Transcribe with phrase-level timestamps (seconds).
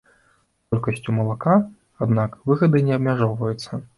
[0.71, 1.57] Колькасцю малака,
[2.05, 3.71] аднак, выгады не абмяжоўваюцца.